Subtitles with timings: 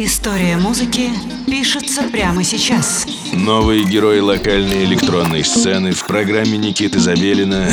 [0.00, 1.10] История музыки
[1.44, 3.04] пишется прямо сейчас.
[3.32, 7.66] Новые герои локальной электронной сцены в программе Никиты Забелина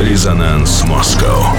[0.00, 1.56] «Резонанс Москва».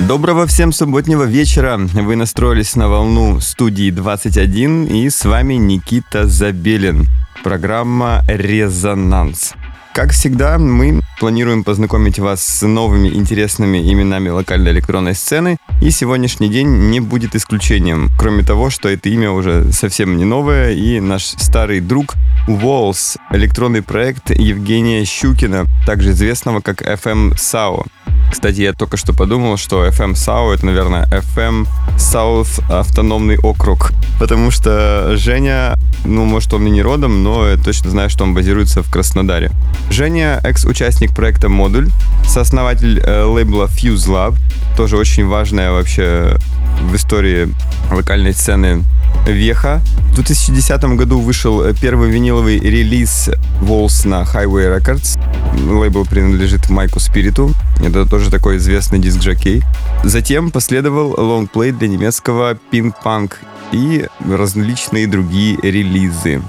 [0.00, 1.78] Доброго всем субботнего вечера.
[1.78, 7.06] Вы настроились на волну студии 21 и с вами Никита Забелин.
[7.44, 9.54] Программа «Резонанс».
[9.94, 16.48] Как всегда, мы планируем познакомить вас с новыми интересными именами локальной электронной сцены, и сегодняшний
[16.48, 18.10] день не будет исключением.
[18.18, 22.14] Кроме того, что это имя уже совсем не новое, и наш старый друг
[22.48, 27.86] Walls, электронный проект Евгения Щукина, также известного как FM SAO.
[28.32, 34.50] Кстати, я только что подумал, что FM SAO это, наверное, FM South автономный округ, потому
[34.50, 38.82] что Женя, ну, может, он и не родом, но я точно знаю, что он базируется
[38.82, 39.52] в Краснодаре.
[39.90, 41.88] Женя— экс-участник проекта «Модуль»,
[42.26, 44.36] сооснователь э, лейбла Fuse Lab,
[44.76, 46.36] тоже очень важная вообще
[46.82, 47.48] в истории
[47.90, 48.84] локальной сцены
[49.26, 49.80] Веха.
[50.10, 55.18] В 2010 году вышел первый виниловый релиз Walls на Highway Records.
[55.66, 57.52] Лейбл принадлежит Майку Спириту.
[57.80, 59.62] Это тоже такой известный диск-джокей.
[60.02, 63.34] Затем последовал лонгплей для немецкого Pink Punk
[63.72, 66.42] и различные другие релизы.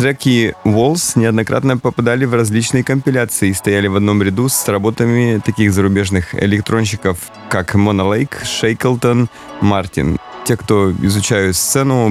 [0.00, 5.74] Треки Walls неоднократно попадали в различные компиляции и стояли в одном ряду с работами таких
[5.74, 7.18] зарубежных электронщиков,
[7.50, 9.28] как Mona Lake, Shackleton,
[9.60, 10.18] Мартин.
[10.46, 12.08] Те, кто изучают сцену,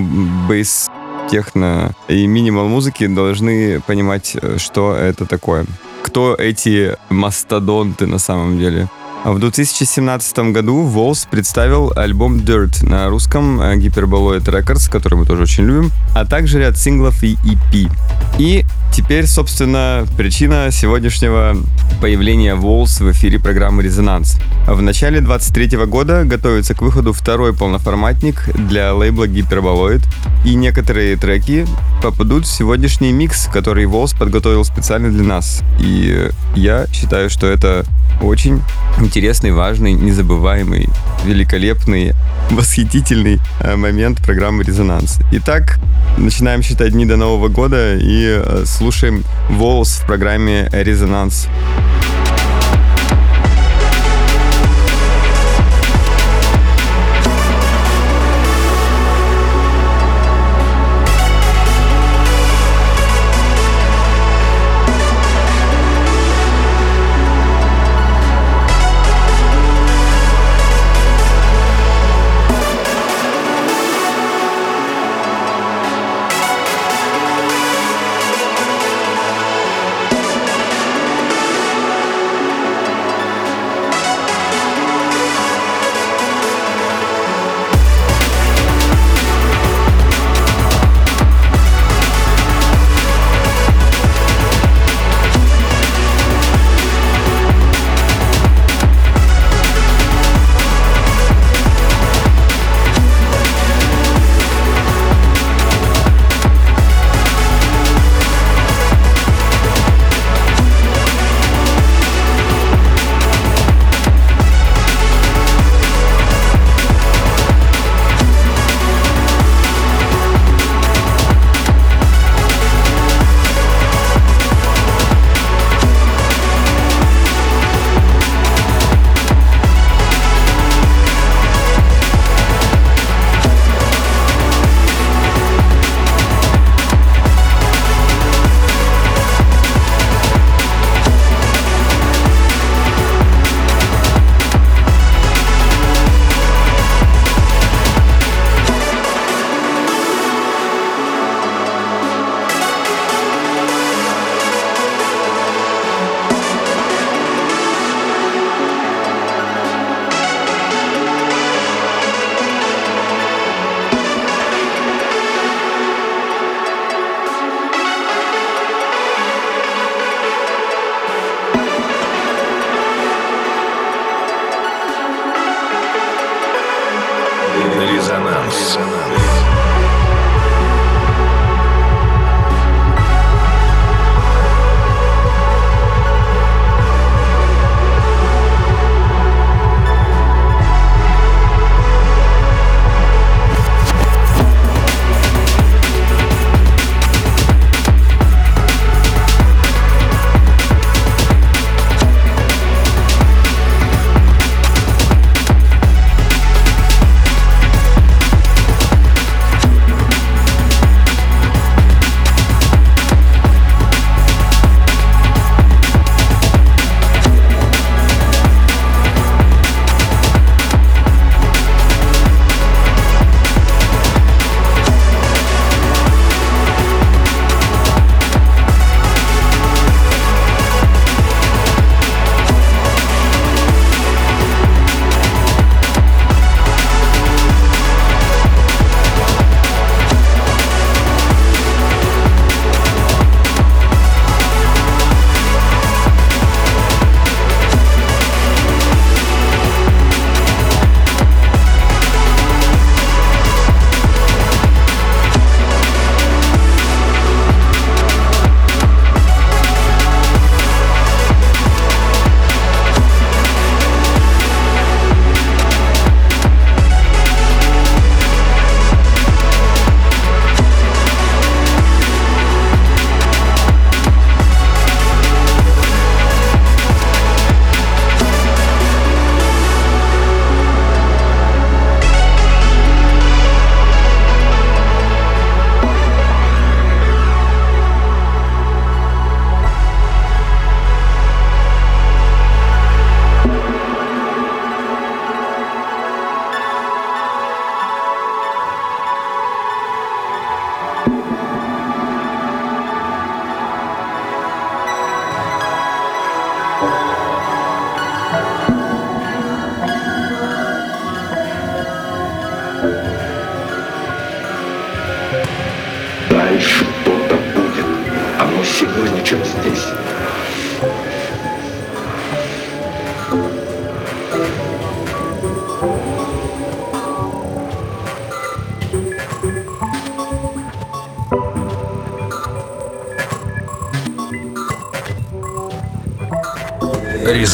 [0.47, 0.87] бейс,
[1.31, 5.65] техно и минимал музыки, должны понимать, что это такое.
[6.03, 8.87] Кто эти мастодонты на самом деле?
[9.25, 15.65] В 2017 году Волс представил альбом Dirt на русском Hyperboloid Records, который мы тоже очень
[15.65, 17.91] любим, а также ряд синглов и EP.
[18.37, 21.57] И теперь, собственно, причина сегодняшнего
[21.99, 24.37] появления Волс в эфире программы «Резонанс».
[24.65, 30.01] В начале 23 года готовится к выходу второй полноформатник для лейбла Hyperboloid,
[30.45, 31.67] и некоторые треки
[32.01, 35.61] попадут в сегодняшний микс, который Волс подготовил специально для нас.
[35.77, 37.85] И я считаю, что это
[38.21, 38.61] очень
[38.99, 40.89] интересный, важный, незабываемый,
[41.25, 42.13] великолепный,
[42.51, 45.19] восхитительный э, момент программы «Резонанс».
[45.31, 45.79] Итак,
[46.17, 51.47] начинаем считать дни до Нового года и э, слушаем «Волос» в программе «Резонанс».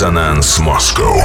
[0.06, 1.25] Резонанс Москва.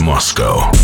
[0.00, 0.79] Резонанс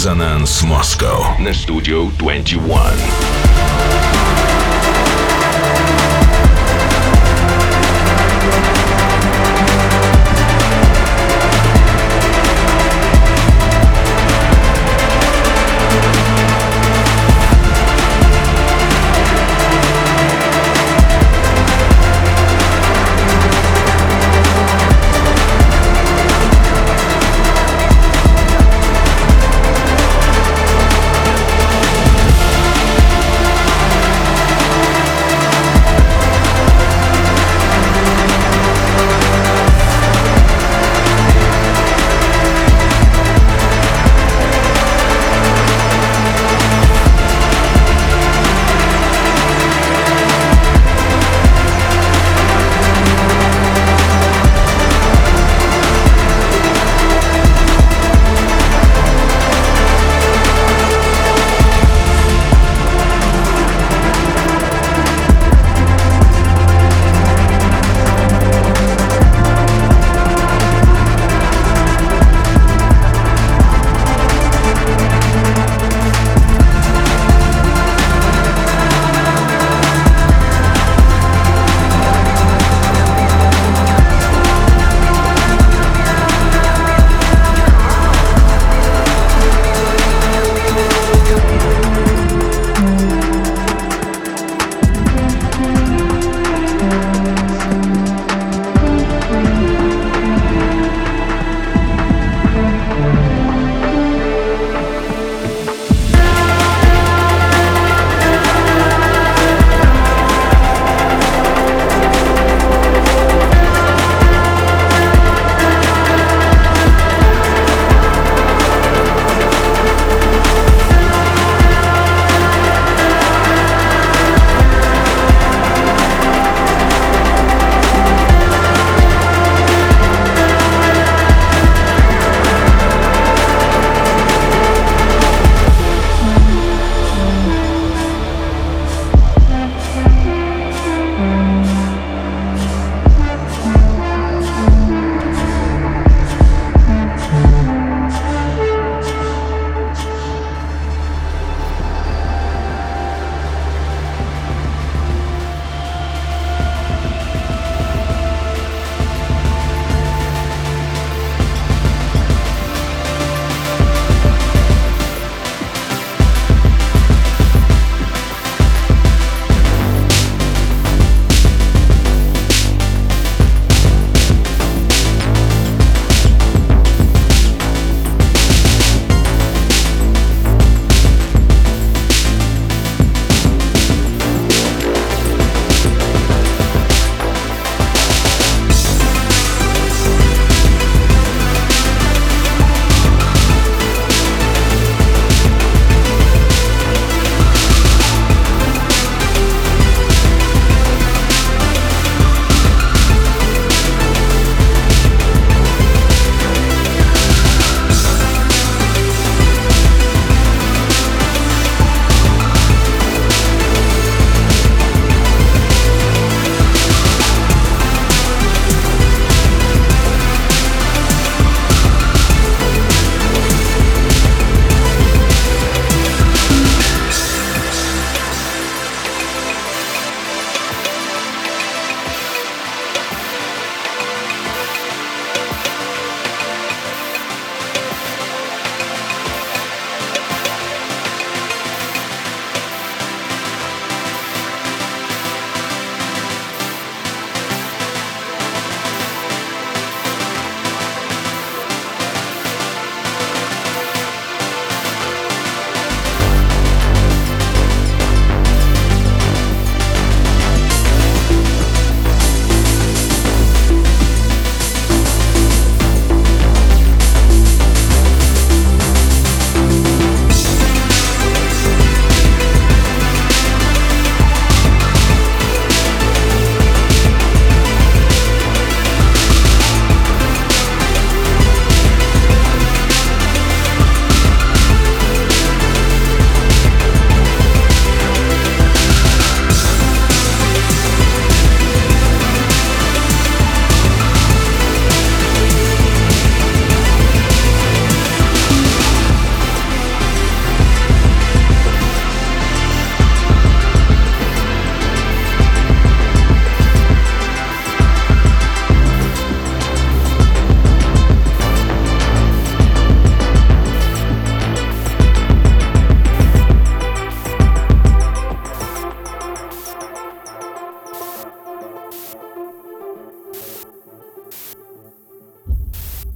[0.00, 3.49] Резонанс Москва на студию 21.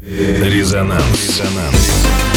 [0.07, 1.41] Резонанс.
[1.41, 2.34] Резонанс.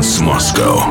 [0.00, 0.89] Резонанс Москва.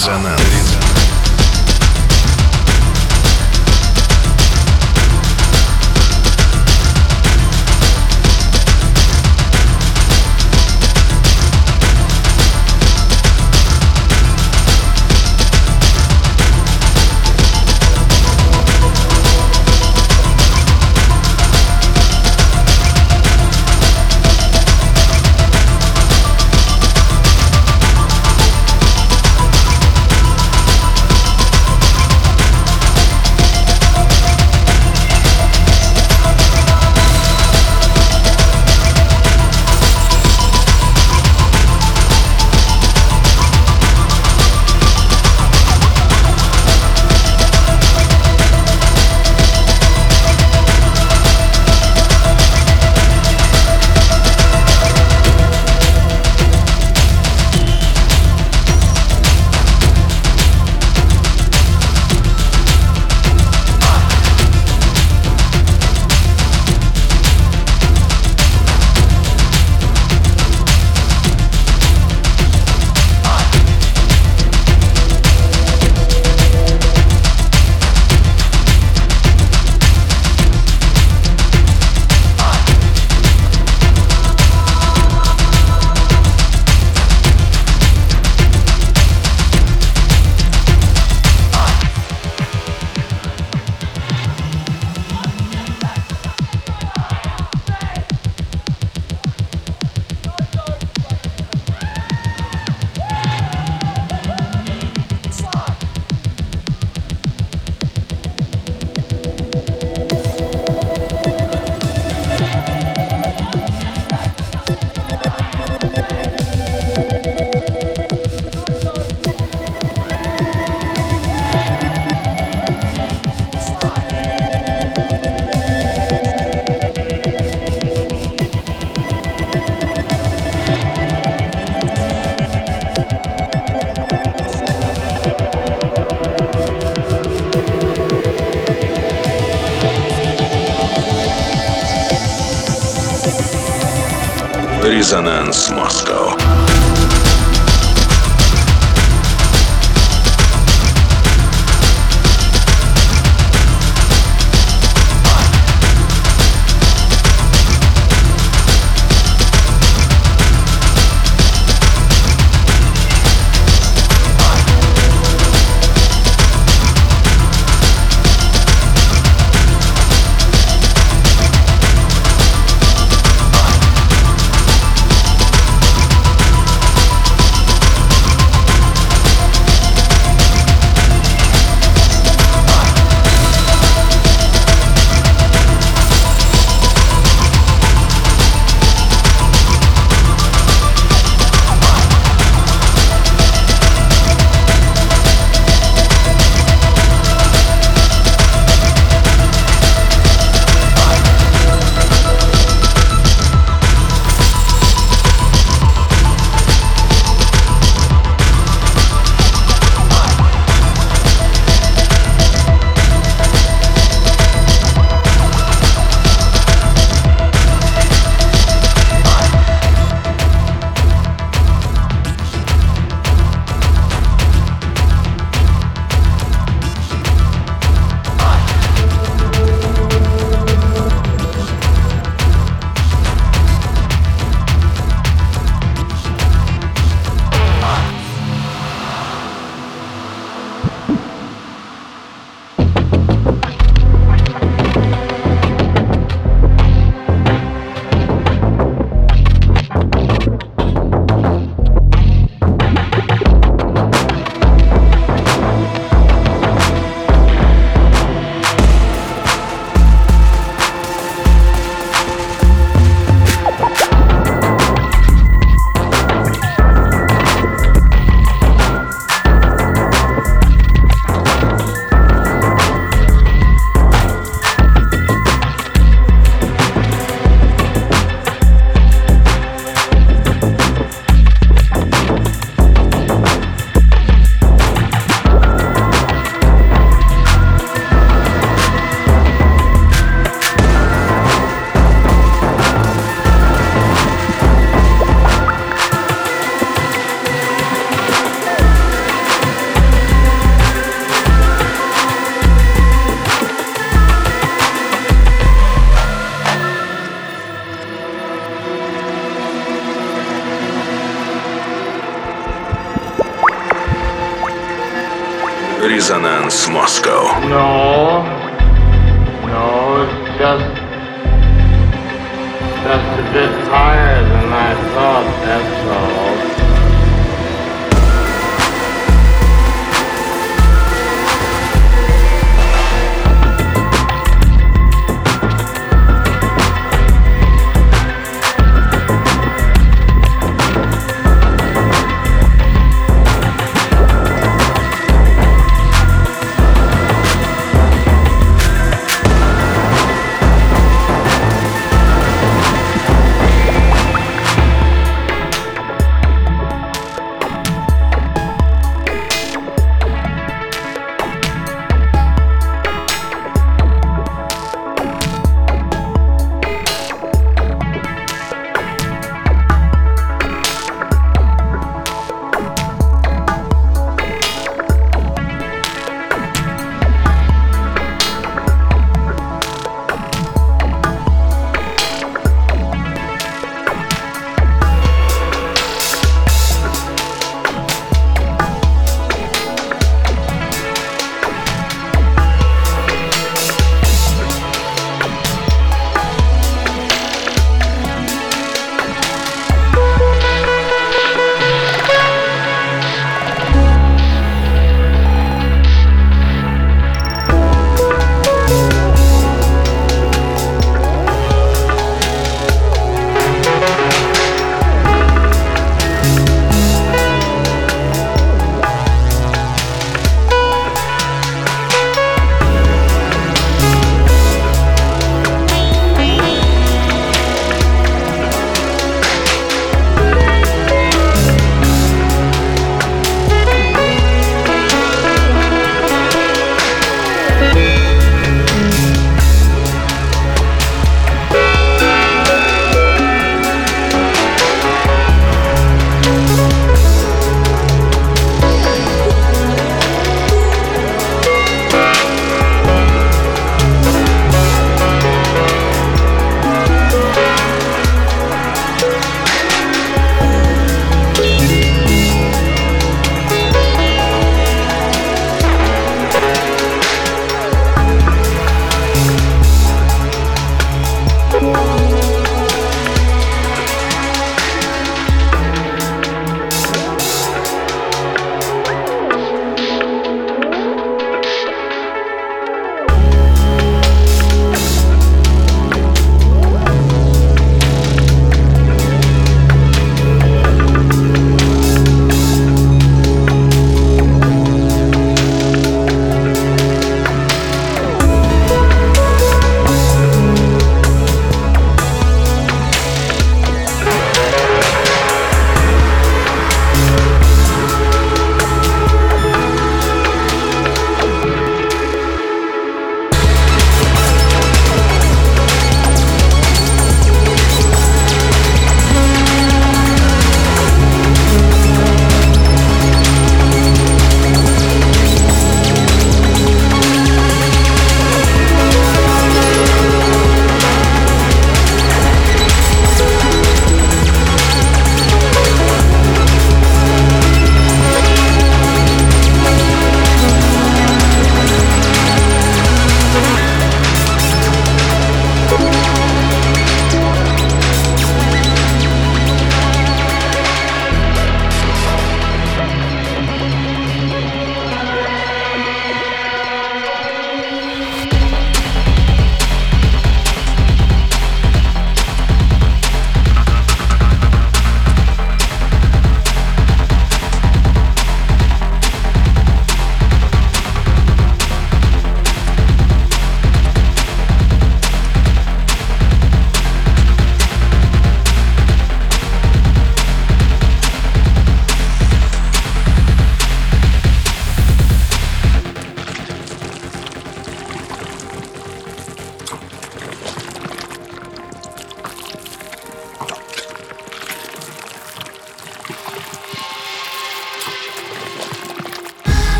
[0.00, 0.59] Резонанс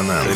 [0.00, 0.29] Резонанс.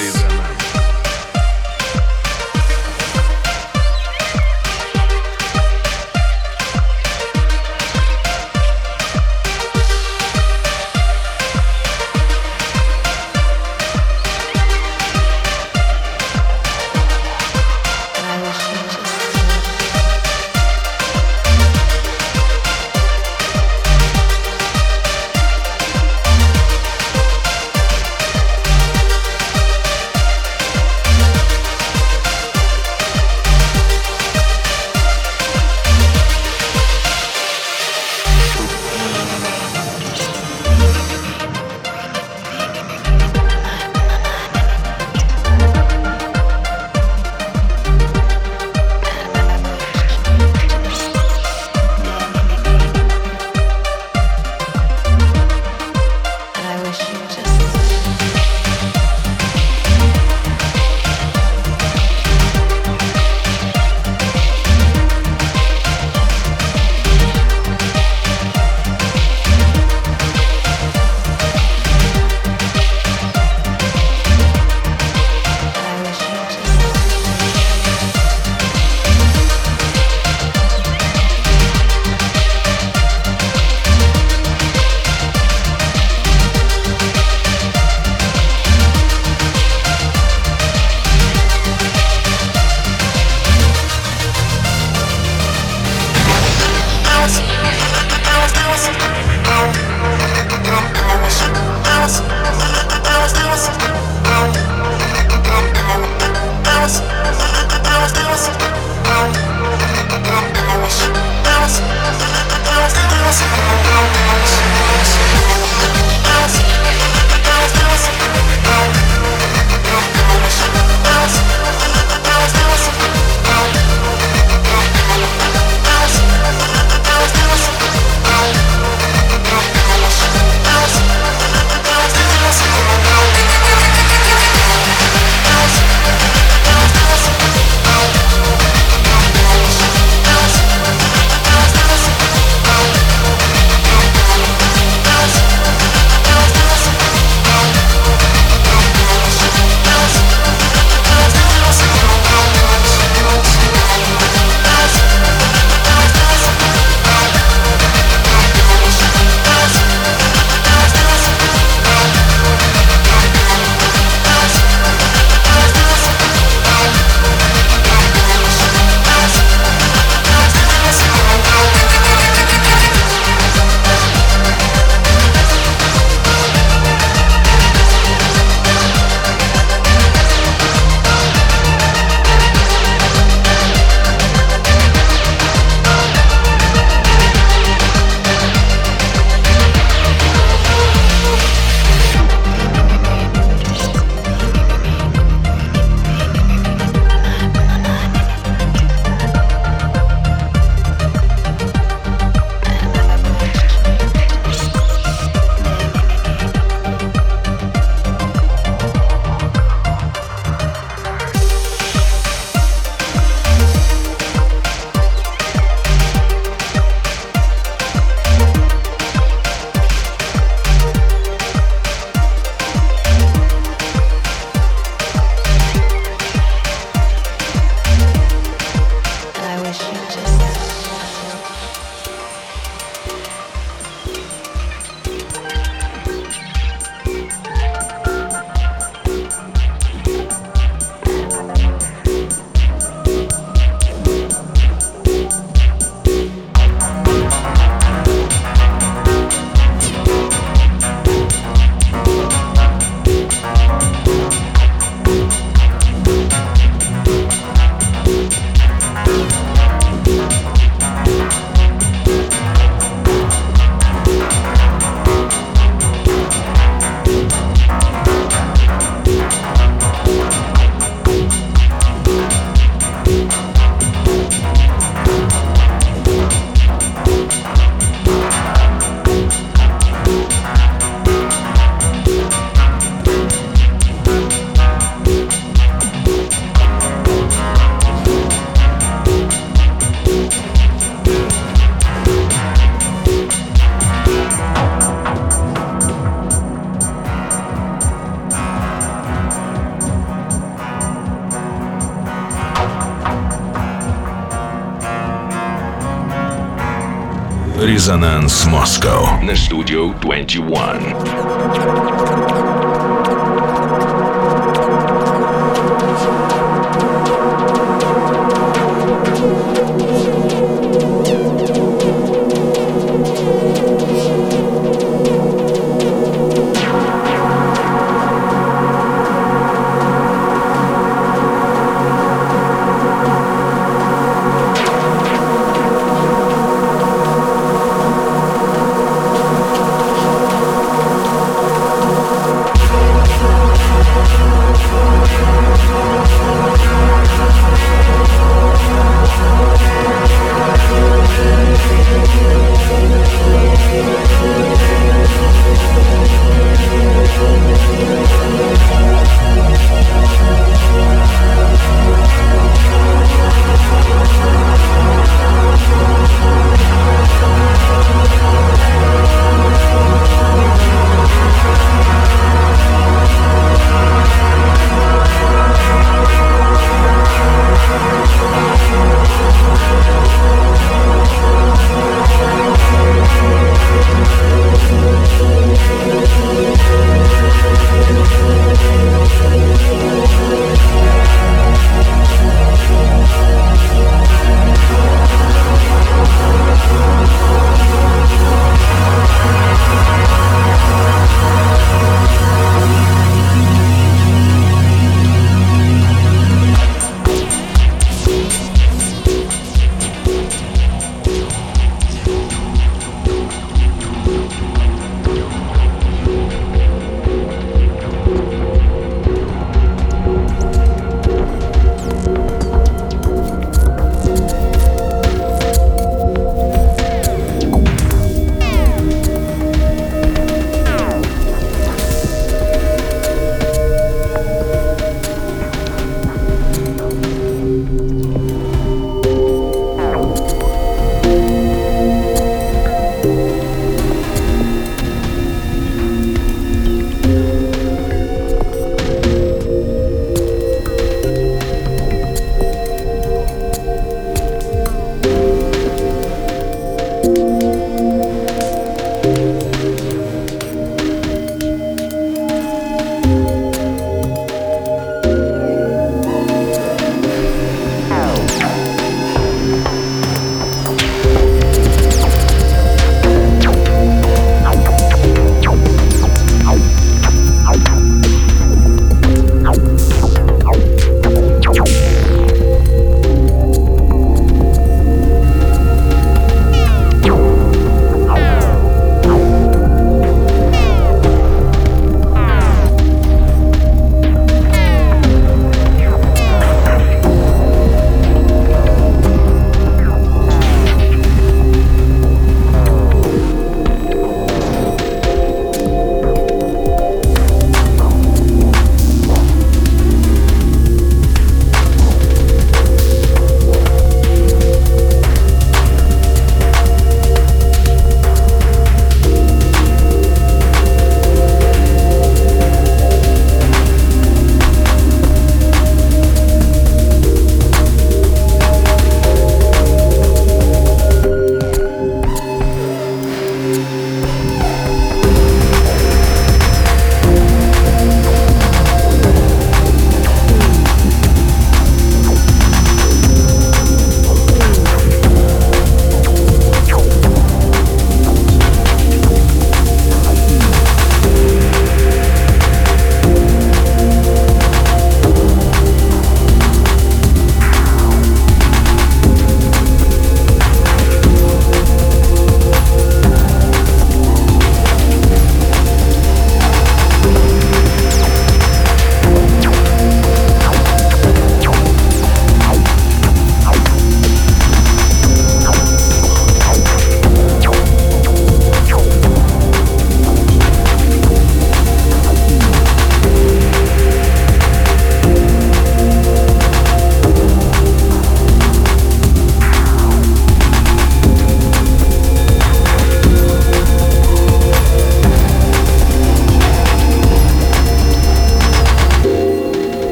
[307.84, 308.24] Резонанс.
[308.24, 309.92] Резонанс Москва на студию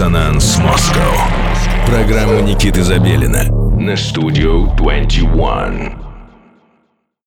[0.00, 1.28] Резонанс Москва.
[1.86, 3.44] Программа Никиты Забелина
[3.78, 5.89] на Студио 21.